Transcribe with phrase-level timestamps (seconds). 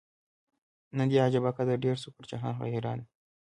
[0.97, 3.05] نن دي عجبه قدر ډېر سو پر جهان غیرانه